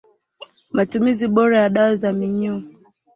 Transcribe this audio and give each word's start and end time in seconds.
Matumizi 0.71 1.25
bora 1.35 1.57
ya 1.63 1.69
dawa 1.69 1.95
za 1.95 2.13
minyoo 2.13 2.63